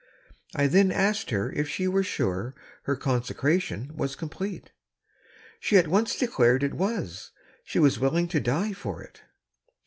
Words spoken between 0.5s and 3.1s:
I then asked her if she were sure her